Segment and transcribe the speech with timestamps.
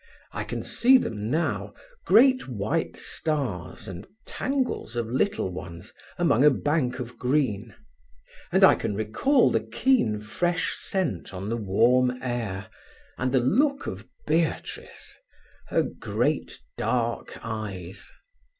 [0.31, 1.75] I can see them now,
[2.07, 7.75] great white stars, and tangles of little ones, among a bank of green;
[8.51, 12.71] and I can recall the keen, fresh scent on the warm air;
[13.19, 15.15] and the look of Beatrice…
[15.67, 18.11] her great dark eyes.